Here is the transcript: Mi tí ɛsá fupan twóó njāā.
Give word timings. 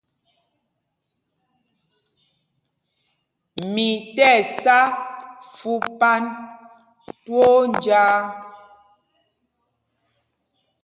Mi 3.73 3.87
tí 4.15 4.23
ɛsá 4.39 4.77
fupan 5.57 6.23
twóó 7.23 7.55
njāā. 7.73 8.13